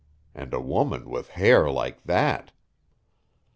And 0.33 0.51
a 0.51 0.59
woman 0.59 1.11
with 1.11 1.29
hair 1.29 1.69
like 1.69 2.01
that! 2.05 2.51